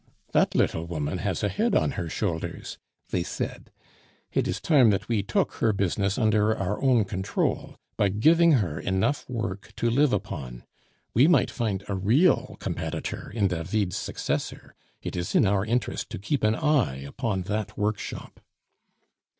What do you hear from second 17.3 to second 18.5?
that workshop."